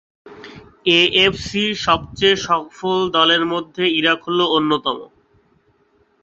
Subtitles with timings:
[0.97, 4.97] এএফসির সবচেয়ে সফল দলের মধ্যে ইরাক হল অন্যতম।